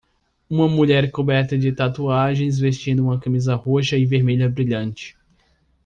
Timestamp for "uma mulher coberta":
0.49-1.55